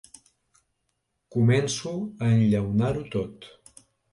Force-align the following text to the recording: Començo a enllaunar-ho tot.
Començo 1.35 1.93
a 2.29 2.33
enllaunar-ho 2.39 3.07
tot. 3.19 3.51